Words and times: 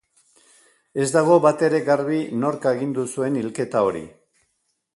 Ez 1.03 1.05
dago 1.15 1.35
batere 1.43 1.81
garbi 1.89 2.21
nork 2.45 2.65
agindu 2.71 3.05
zuen 3.17 3.39
hilketa 3.43 3.85
hori. 3.91 4.05